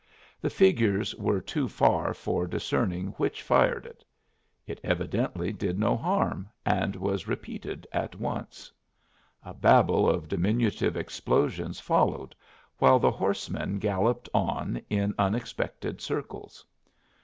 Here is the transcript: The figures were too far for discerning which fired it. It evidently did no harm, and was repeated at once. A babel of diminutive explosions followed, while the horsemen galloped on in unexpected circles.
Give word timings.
The 0.41 0.49
figures 0.49 1.13
were 1.13 1.39
too 1.39 1.67
far 1.67 2.15
for 2.15 2.47
discerning 2.47 3.09
which 3.17 3.43
fired 3.43 3.85
it. 3.85 4.03
It 4.65 4.79
evidently 4.83 5.53
did 5.53 5.77
no 5.77 5.95
harm, 5.95 6.49
and 6.65 6.95
was 6.95 7.27
repeated 7.27 7.85
at 7.91 8.15
once. 8.15 8.71
A 9.43 9.53
babel 9.53 10.09
of 10.09 10.27
diminutive 10.27 10.97
explosions 10.97 11.79
followed, 11.79 12.33
while 12.79 12.97
the 12.97 13.11
horsemen 13.11 13.77
galloped 13.77 14.27
on 14.33 14.81
in 14.89 15.13
unexpected 15.19 16.01
circles. 16.01 16.65